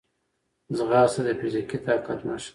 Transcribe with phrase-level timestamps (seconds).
[0.77, 2.47] ځغاسته د فزیکي طاقت نښه ده